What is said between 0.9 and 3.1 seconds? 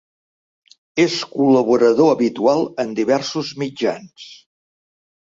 És col·laborador habitual en